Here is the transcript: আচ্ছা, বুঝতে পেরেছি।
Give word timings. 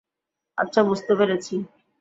আচ্ছা, 0.57 0.81
বুঝতে 0.83 1.13
পেরেছি। 1.15 1.55